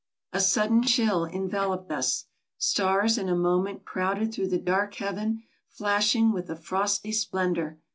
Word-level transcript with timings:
A 0.33 0.39
sudden 0.39 0.81
chill 0.81 1.27
enveloped 1.27 1.91
us. 1.91 2.25
Stars 2.57 3.19
in 3.19 3.29
a 3.29 3.35
moment 3.35 3.85
crowded 3.85 4.33
through 4.33 4.47
the 4.47 4.57
dark 4.57 4.95
heaven, 4.95 5.43
flashing 5.69 6.31
with 6.31 6.49
a 6.49 6.55
frosty 6.55 7.11
splendor. 7.11 7.77